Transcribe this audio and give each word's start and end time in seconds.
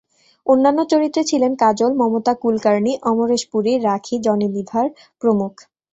অন্যান্য 0.47 0.79
চরিত্রে 0.91 1.21
ছিলেন 1.23 1.51
কাজল, 1.55 1.91
মমতা 2.01 2.33
কুলকার্নি, 2.41 2.93
অমরেশ 3.03 3.43
পুরী, 3.51 3.73
রাখি, 3.87 4.15
জনি 4.25 4.47
লিভার 4.55 4.85
প্রমুখ। 5.21 5.53